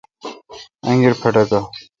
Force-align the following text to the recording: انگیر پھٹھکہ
انگیر 0.87 1.13
پھٹھکہ 1.21 1.59